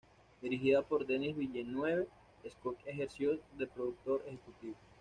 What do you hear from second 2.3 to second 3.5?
Scott ejerció